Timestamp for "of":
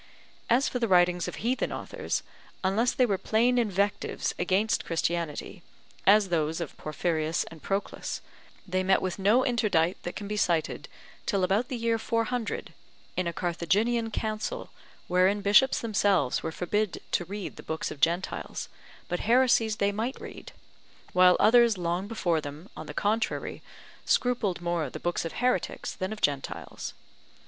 1.27-1.35, 6.59-6.75, 17.91-17.99, 25.25-25.33, 26.11-26.21